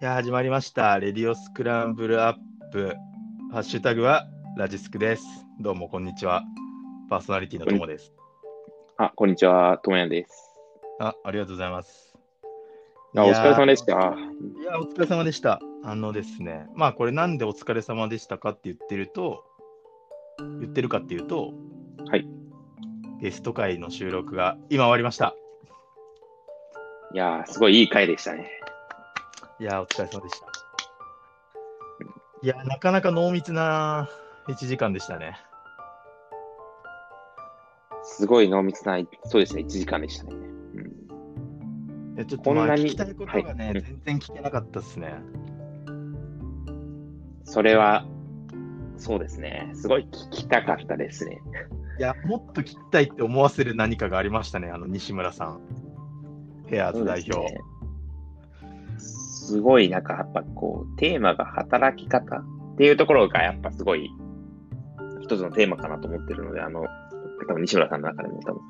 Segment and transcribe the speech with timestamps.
[0.00, 1.00] いや、始まりました。
[1.00, 2.34] レディオスクランブルアッ
[2.70, 2.94] プ。
[3.50, 5.24] ハッシュタグはラジスクです。
[5.58, 6.44] どうも、こんにちは。
[7.10, 8.12] パーソナリティのともです。
[8.96, 10.54] あ、こんにちは、ともやんです。
[11.00, 12.16] あ、ありがとうございます。
[13.16, 13.92] あ、お疲れ様でした。
[13.92, 15.60] いや、お疲れ様でした。
[15.82, 19.42] あのですね、まあ、これなんでお疲れ様でしたかって言ってると、
[20.60, 21.54] 言ってるかっていうと、
[22.08, 22.24] はい。
[23.20, 25.34] ゲスト会の収録が今終わりました。
[27.12, 28.48] いやー、すごいいい回でしたね。
[29.60, 30.46] いやー、お疲れ様でした。
[32.42, 34.08] いやー、なかなか濃密な
[34.46, 35.36] 1時間でしたね。
[38.04, 40.34] すごい濃密な、そうですね、1時間でしたね。
[40.34, 40.36] う
[42.12, 45.14] ん、いやちょっとまあこんなに聞きたいことがね、はい全然聞けなかったですね。
[47.42, 48.06] それは、
[48.96, 51.40] そうですね、すごい聞きたかったですね。
[51.98, 55.60] いや、もっと聞きたいって思わせる何かがありましたね、あの西村さん。
[56.68, 57.40] ヘアーズ代表。
[57.52, 57.60] ね
[59.48, 64.10] すごい、なんかやっぱこう、テーマが働き方っていうところがやっぱすごい、
[65.22, 66.84] 一つのテーマかなと思ってるので、あの、
[67.48, 68.60] 多分西村さんの中でも多分、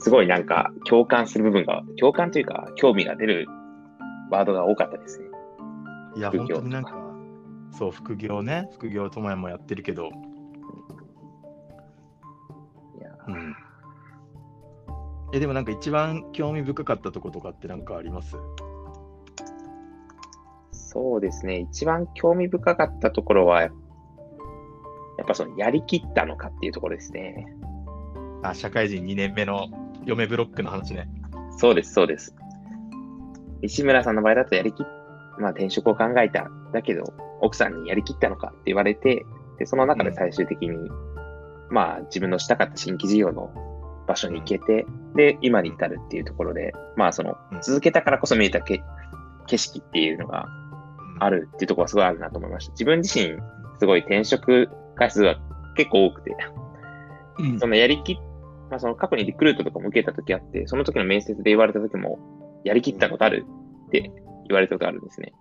[0.00, 3.46] すごいなんか共感する部分が、共感というか、興味が出る
[4.30, 5.26] ワードが多かったですね。
[6.16, 6.92] いや、本当になんか、
[7.70, 10.06] そう、副業ね、副業、ともやもやってるけど、
[12.98, 13.54] いやうん。
[15.32, 18.36] え、でもなんか一番興味深かったとことかってなんかあります？
[20.96, 21.58] そうですね。
[21.58, 23.70] 一番興味深かったところは、やっ
[25.26, 27.46] ぱそのやりきったのかっていうところですね。
[28.42, 29.66] あ、社会人2年目の
[30.06, 31.06] 嫁ブロックの話ね。
[31.58, 32.34] そうです、そうです。
[33.60, 34.86] 西村さんの場合だとやりきっ、
[35.38, 36.50] まあ転職を考えた。
[36.72, 39.26] だけど、奥さんにやりきったのかって言われて、
[39.58, 40.90] で、その中で最終的に、
[41.68, 43.50] まあ自分のしたかった新規事業の
[44.06, 48.82] 場所に行けて、で、今に至るっていうところで、まあそのうん、続けたからこそ見えたけ
[49.46, 50.48] 景色っていうのが
[51.18, 52.72] あるっていうところがすごいあるなと思いました。
[52.72, 53.36] 自分自身、
[53.78, 55.36] すごい転職回数が
[55.76, 56.36] 結構多くて、
[57.38, 57.60] うん。
[57.60, 58.16] そのやりきっ、
[58.70, 62.18] まあその過去にリクルートとかも受けた時あって、その時の面接で言われた時も、
[62.64, 63.46] やりきったことある
[63.88, 64.10] って
[64.48, 65.32] 言われたことあるんですね。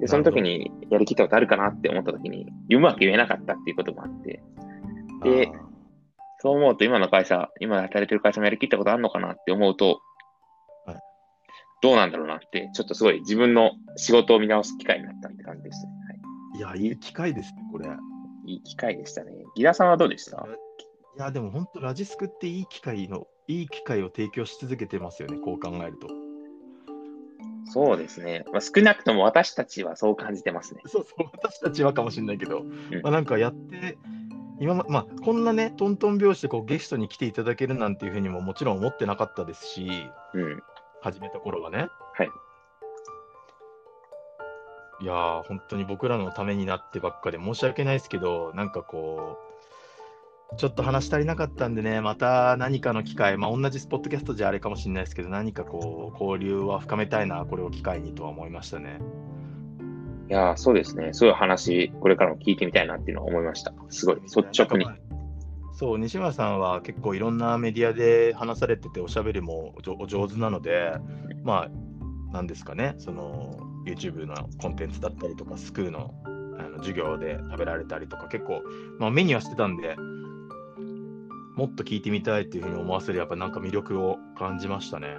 [0.00, 4.42] で、その時にやりきったことあるかなって思った時に、うまく言えなかったっていうこともあって、
[5.24, 5.52] で
[6.42, 9.96] そう思うと今の会社、今働いてる会社もやりきったことあるのかなって思うと、はい
[11.82, 15.90] どうなんだろうなって、ちょっとすごい自分の仕事を見直す機会になったって感じですね。
[15.92, 16.20] はい
[16.52, 17.88] いや、いい機会ですね、これ。
[18.44, 19.32] いい機会でしたね。
[19.54, 20.44] ギラさんはどうでした？
[21.16, 26.08] いや、でも本当、ラジスクっていい機会の、いい機会を提供し続けてますよね、こう考えると。
[27.66, 28.44] そうですね。
[28.52, 30.82] まあ、少なくとも私たちはそう感じてますね。
[30.86, 32.64] そうそう、私たちはかもしれないけど、
[33.02, 33.96] まあ、なんかやって、
[34.58, 39.88] 今ま、まあ、こんなね、トントン拍子でこうゲストに来ていただけるなんていうふうにももちろん思ってなかったですし、
[40.34, 40.62] うん。
[41.02, 41.88] 始めた頃はね。
[42.14, 42.30] はい。
[45.02, 49.38] いやー、本当に僕らのためになってばっかで申し訳ないですけど、なんかこ
[50.52, 59.00] う、ちょっと話足りなかったんでね、また何かの機会、まあ、同じスポットキャストじゃあれかもしれないですけど、何かこう、交流は深めたいな、これを機会にとは思いましたね。
[60.28, 61.12] いやーそうですね。
[61.12, 63.72] そういう話、これからも聞いてみたいなっていうのは思いました。
[63.88, 64.86] すごい、率直に
[65.80, 70.92] そう、西村さんは結構いろんなメディアで話されてて、おしゃべりもお上手なので、
[71.42, 78.60] まあ、なんですかね、その YouTube のコンテンツだったりとか、スクールのあの授業で食べられたりとか、結構、
[78.98, 79.96] まあ、目にはしてたんで、
[81.56, 85.16] もっと聞いてみたいっていうふうに思わせる、やっぱなんか魅力を感じましたね。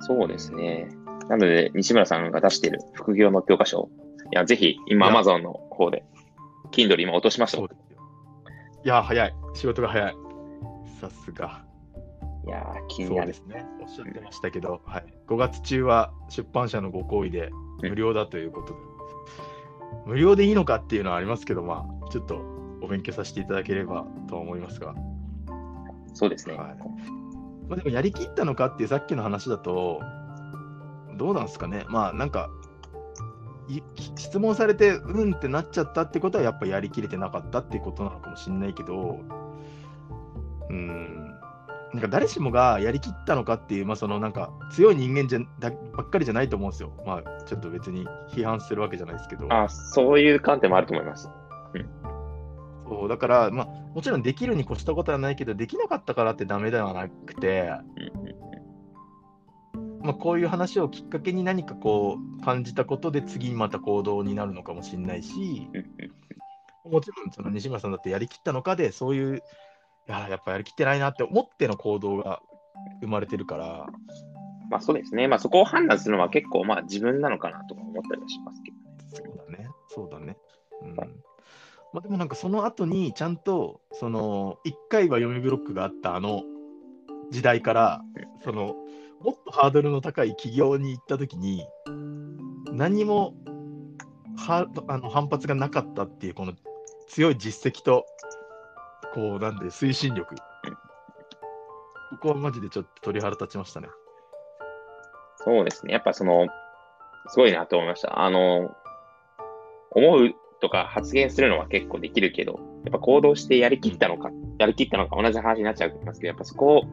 [0.00, 0.88] そうですね。
[1.28, 3.90] なので、西村さんが出している副業の教科書、
[4.32, 6.04] いや、ぜひ、今、Amazon の方で、
[6.72, 7.85] Kindle 今落としました。
[8.86, 9.34] いや、早い。
[9.54, 10.16] 仕事が早い。
[11.00, 11.64] さすが。
[12.46, 13.56] いやー気になるそうで。
[13.56, 13.66] すね。
[13.82, 17.50] おっしゃってましたけど、はい、5月中は出版社のご好意で
[17.82, 18.78] うん無料だということで、
[20.06, 22.36] 無料でいいのかっていうのはありますけど、まあ、ちょっと
[22.80, 24.94] お勉強させていただければとは思いますが、
[26.14, 26.54] そうですね。
[26.54, 26.76] はい
[27.68, 30.00] まあ、でもやりきったのかっていうさっきの話だと、
[31.16, 32.65] どうなんですかね、まあなんか、い
[34.16, 39.20] 質問されて、うんってなっちゃったってことは、やっぱやりきれてなかったっていうことなのかもしれないけど、
[40.68, 41.36] うん、
[41.92, 46.92] なんか誰しもがやりきったのかっていう、まあ、そのなんか強い人間じゃだばっかりじゃないと思うんですよ。
[47.06, 49.52] まあ、ちょっと別に批判するわけじゃないですけど。
[49.52, 51.30] あそういう観点もあると思います。
[52.88, 57.72] そうだから、まあ、もちろんできるに越したことはないけど、できなかったからってダメではなくて、
[58.14, 58.55] うんうん
[60.06, 65.68] まあ、こういう話をきっかけに何かこう感じたことで次にまた行動になるのかもしれないし、
[66.84, 69.40] もちろんその西村さんだってやりきったのかで、そういう、い
[70.06, 72.40] や、やっぱやりきってないなって思っての行動が
[73.00, 73.86] 生まれてるから、
[74.70, 75.26] まあそうですね。
[75.28, 78.94] まあそこを判断するのは結構まあ自分なのかなとか思ったりはしますけどね。
[79.08, 79.68] そうだね。
[79.88, 80.36] そうだね。
[80.82, 80.94] うん。
[80.94, 81.04] ま
[81.98, 86.42] あ、でもなんかその後にちゃんと、その、1回は読みブロックがあったあの
[87.30, 88.02] 時代から、
[88.44, 88.74] その、
[89.20, 91.66] もっとハードルの高い企業に行ったときに、
[92.72, 93.34] 何も
[94.36, 96.52] はあの反発がなかったっていう、この
[97.08, 98.04] 強い実績と、
[99.14, 100.34] こう、なんで、推進力。
[102.10, 103.88] ここはマジでちょっと鳥肌立ちましたね。
[105.36, 105.92] そうですね。
[105.92, 106.46] やっぱその、
[107.28, 108.22] すごいなと思いました。
[108.22, 108.70] あの、
[109.90, 116.84] 思うとか発言するのは結構できるけど、やっぱ行動してやりきったのか、やりきったのか同じ話になっちゃいますけど、やっぱそこを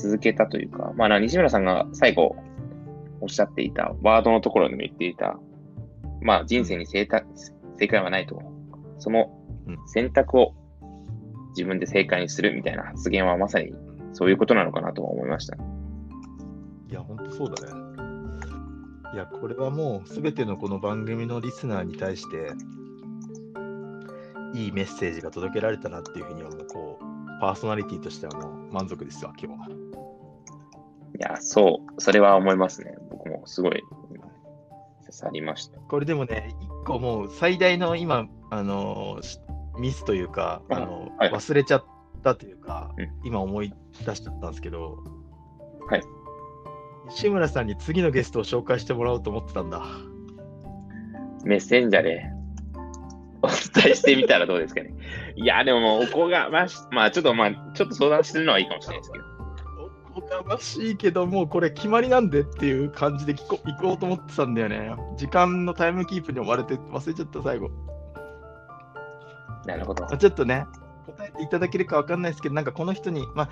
[0.00, 2.36] 続けたというか、まあな、西村さんが最後
[3.20, 5.38] おっしゃっていた、ワードのところでも言っていた、
[6.20, 7.24] まあ人生に正た
[7.76, 8.40] 正解はないと。
[8.98, 9.30] その
[9.66, 10.54] うん選択を
[11.50, 13.72] 自分で正解にするみたいな発言はまさに
[14.12, 15.56] そういうことなのかなとは思いました。
[15.56, 17.88] いや、本当そうだね。
[19.14, 22.52] いや、これはもう、すべてのこの番組のリスナーに対して、
[24.54, 29.77] いいメッセージが届けられたなっていうふうには、もうこう、パーソナリティとしてはもう満足ですわ、今日は。
[31.18, 32.94] いや、そう、それは思いますね。
[33.10, 33.82] 僕もすごい
[35.00, 35.80] 刺さりました。
[35.80, 39.40] これでもね、一個もう最大の今、あのし
[39.78, 41.84] ミスというか、あのはい忘れちゃっ
[42.22, 43.72] たというか、うん今思い
[44.04, 44.98] 出しちゃったんですけど、
[45.88, 46.02] はい。
[47.08, 49.84] 西村さんに次のゲストを紹介してもらおうと思ってたんだ。
[51.44, 52.30] メッセンジャーで
[53.42, 54.92] お伝えしてみたらどうですかね。
[55.36, 59.37] いや、でももう、おこがまし、まあちょっとまあ、ちょっと相談するのはいいかもしれないですけど。
[60.18, 64.96] おこがましいけど、もうこれ決まりなんでっていう感じで聞こ行こうと思ってたんだよね。
[65.16, 67.70] 時間のタイムキープに追われて忘れちゃった、最後。
[69.66, 70.12] なるほどま。
[70.12, 70.66] あちょっとね、
[71.06, 73.50] 答えていただけるかわかんないですけど、なんかこの人に、まあ、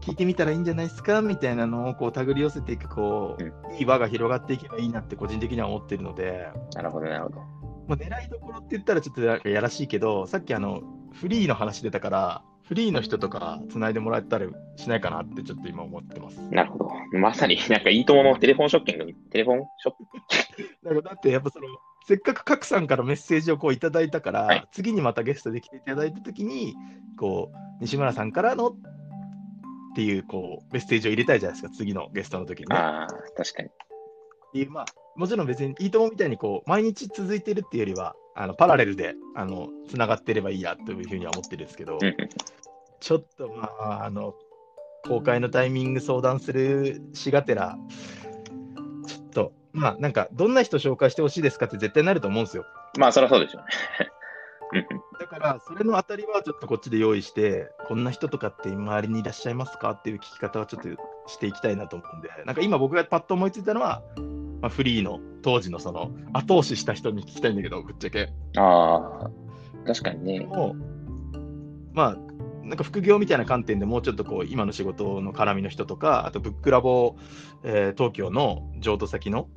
[0.00, 7.40] 聞いてみたらいいんじゃないですかみたいなのをこう手繰り寄せていく、こう、ういい輪が広がっていけばいいなって個人的には思ってるので、なるほど、なるほど。
[7.86, 10.82] まあ、狙いどころって言ったらちょっとやらしいけど、さっきあの、
[11.12, 14.46] フリーの話出たから、フリーの人とか繋いでもらえたり
[14.76, 16.40] しないかなってちょっと今思ってます。
[16.52, 16.90] なるほど。
[17.18, 19.94] まさになんかいいとものテレフォンショッキングに、テレフォンショッ
[20.84, 21.66] だからだってやっぱその、
[22.06, 26.76] せっかく賀来さんからメッセージをこういただいたから、はい次にまたゲストで来ていただいたときに、
[27.18, 28.76] こう、西村さんからのっ
[29.96, 32.76] ていうこうメッセージを入れたいじゃないですか、次のゲストの時にね。
[32.76, 33.06] ああ、
[33.36, 33.68] 確かに。
[33.68, 33.72] っ
[34.52, 34.84] ていうまあ、
[35.16, 42.16] もちろん別にいいともみたいにこう毎日続いてるっていうよりは、あのパラレルであのつながってればいいやというふうには思ってるんですけど、うんうん
[43.00, 44.34] ちょっとまあ、あの、
[45.06, 47.78] 公開のタイミング相談するしがてら、
[49.06, 52.64] ちょっと、まあなんか、どんな人紹介してほしいですかって絶対なると思うんですよ。
[52.98, 54.10] まあ、そりゃそうでしょうね。
[55.18, 60.88] だから、それの当たりはちょっとこっちで用意して、こんな人とかって周りにいらっしゃいますかっていう聞き方はちょっと
[61.26, 64.02] していきたいなと思うんで、なんか今僕がパッと思いついたのは、
[64.60, 68.32] まあ、フリーの当時のその後押しした人に聞きたいんだけど、ぶっちゃけ。
[68.56, 69.30] ああ、
[69.86, 70.40] 確かにね。
[70.46, 71.36] もう、
[71.92, 72.29] まあ、
[72.70, 77.16] なんか副業みたいな観点でもうちょっとこう今の仕事の絡みの人とか、あとブックラボ、
[77.64, 79.48] えー東京の譲渡先の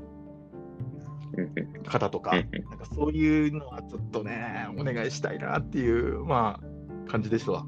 [1.88, 7.66] 方とか、なんかそういうのはちょっとね、お願いしたいなっていう、まあ、感じですわ。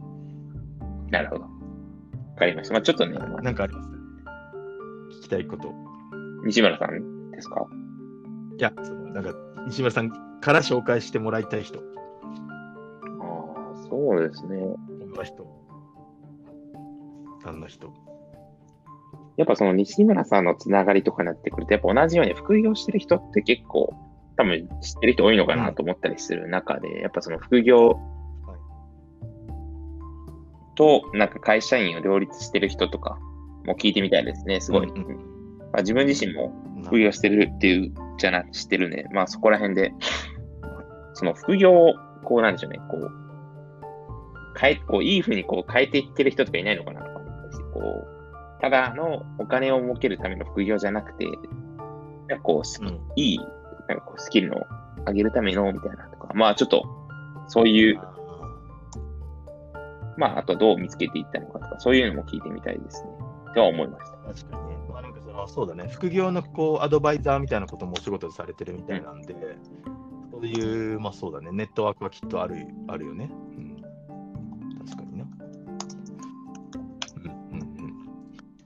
[1.12, 1.42] なるほど。
[1.44, 1.50] わ
[2.38, 2.74] かりました。
[2.74, 3.90] まあ、ちょっとね、まあなんかあります？
[5.20, 5.72] 聞きたいこと。
[6.46, 7.68] 西村さんですか？
[8.58, 9.34] いや、そのなんか
[9.68, 11.84] 西村さんから紹介してもらいたい人、ああ、
[13.90, 14.58] そうですね。
[15.16, 15.48] こんな人、
[17.46, 17.94] あんな人。
[19.38, 23.94] やっぱその西村さんのつながりとかになってくると、やっぱ同じように副業してる人って結構、
[24.36, 27.98] 多分知ってる人多いのかなと思ったりする中で、やっぱその副業
[30.76, 33.18] となんか会社員を両立してる人とか
[33.66, 34.88] も聞いてみたいですね、すごい。
[34.88, 35.16] うんうんうん
[35.72, 39.06] まあ、自分自身もな副業してるっていうじゃな、知ってるね。
[39.14, 39.94] まあそこら辺で、
[41.14, 41.94] その副業を、
[42.24, 43.25] こうなんでしょうね、こう、
[44.58, 47.02] 変え、こう、いい風にこう変えていってる人とかいないのかな？
[47.02, 51.26] とか思ったりして、こう、ただのお金を儲けるための副業じゃなくて、
[52.28, 54.62] なんかこう、スうんいい、なんかこう、スキルの
[55.06, 56.84] 上げるための、みたいなとか、まあちょっと、
[57.48, 58.00] そういう、
[60.18, 63.10] まああとどう見つけていったのかとか、そういうのも聞いてみたいですね。
[63.54, 64.18] とは思いました。
[64.18, 64.78] 確かにね。
[64.90, 65.90] まあ、なんかそのそうだね。
[65.92, 69.36] 副業のこうアドバイザーみたいなこともお仕事でされてるみたいなんで、
[70.32, 71.52] そういう、まあそうだね。
[71.52, 73.30] ネットワークはきっとあるあるよね。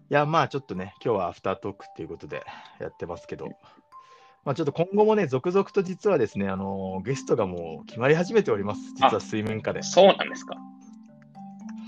[0.09, 2.43] や、まあちょっとね、今日はアフタートークっていうことで
[2.79, 3.47] やってますけど、
[4.43, 8.81] まあちょっと今後もね、続々と実はですね、あのゲストがもう決まり始めております。
[8.95, 9.83] 実は水面下で。
[9.83, 10.55] そうなんですか。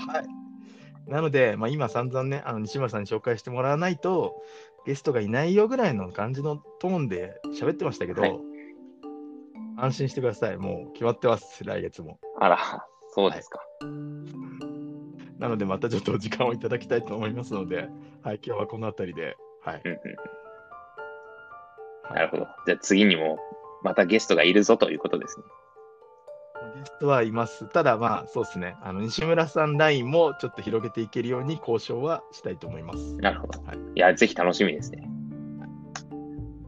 [0.08, 1.12] はい。
[1.12, 4.42] なので、まあ、今散々ね、あの西村さんに紹介してもらわないと、
[4.86, 8.52] ゲストがいないよぐらいの感じのトーンで喋ってましたけど、はい
[9.82, 10.58] 安心してください。
[10.58, 12.20] もう決まってます、来月も。
[12.40, 12.86] あら、
[13.16, 13.60] そうですか。
[15.42, 17.90] なので、またちょっとお時間をいただきたいと思いますので、
[18.22, 19.82] はい、今日はこの辺りで、はい。
[19.84, 20.00] うんうん。
[22.16, 22.48] なるほど。
[22.68, 23.40] じゃあ次にも
[23.84, 25.46] またゲストがいるぞということですね。
[26.76, 27.68] ゲストはいます。
[27.70, 28.76] ただ、まあ、そうですね。
[28.84, 33.16] あの西村さんラインもちょっと広げていけるように交渉はしたいと思います。
[33.16, 33.64] なるほど。
[33.64, 35.10] はいいや、ぜひ楽しみですね。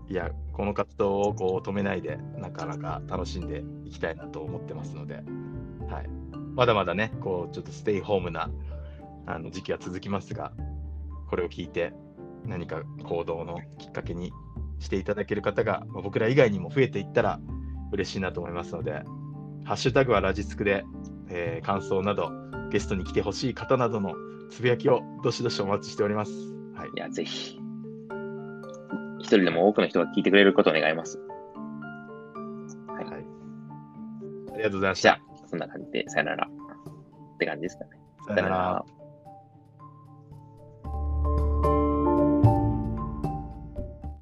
[0.10, 5.22] いや、この活動をこう止めないで、なかなか楽しんでいきたいなと思ってますので、
[5.90, 6.23] はい。
[6.56, 8.50] まだまだね、こう、ちょっとステイホームな
[9.26, 10.52] あの時期は続きますが、
[11.30, 11.94] これを聞いて、
[12.46, 14.34] 何か行動のきっかけに
[14.80, 17.40] していただける方が、まあ僕ら以外にも増えていったら
[17.92, 19.04] 嬉しいなと思いますので、
[19.64, 20.84] ハッシュタグはラジスクで、
[21.30, 22.32] えー感想など、
[22.70, 24.14] ゲストに来てほしい方などの
[24.50, 26.32] つぶやきをどしどしお待ちしております。
[26.76, 26.90] はい。
[26.96, 27.60] いや、ぜひ。
[29.20, 31.18] 一人でも多くの人が聞いてくれることを願います。
[32.88, 33.26] はいはい、
[34.54, 36.48] ありがとうございましたじゃあ。、そんな感じで、さよなら。
[36.48, 37.92] って感じですかね。
[38.28, 38.86] さよなら。